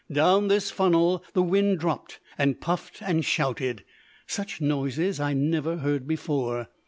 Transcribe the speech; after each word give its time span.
Down 0.11 0.47
this 0.47 0.71
funnel 0.71 1.23
the 1.33 1.43
wind 1.43 1.77
dropped, 1.77 2.19
and 2.35 2.59
puffed 2.59 3.03
and 3.03 3.23
shouted. 3.23 3.83
Such 4.25 4.59
noises 4.59 5.19
I 5.19 5.35
never 5.35 5.77
heard 5.77 6.07
before. 6.07 6.69